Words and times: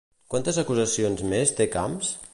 Quantes 0.33 0.57
acusacions 0.61 1.23
més 1.35 1.57
té 1.61 1.71
Camps? 1.77 2.15